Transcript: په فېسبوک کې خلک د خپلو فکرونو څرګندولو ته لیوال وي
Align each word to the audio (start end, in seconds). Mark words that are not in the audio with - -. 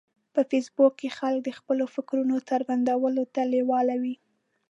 په 0.33 0.41
فېسبوک 0.49 0.93
کې 0.99 1.09
خلک 1.17 1.39
د 1.43 1.49
خپلو 1.59 1.83
فکرونو 1.95 2.35
څرګندولو 2.49 3.23
ته 3.33 3.41
لیوال 3.53 3.87
وي 4.01 4.15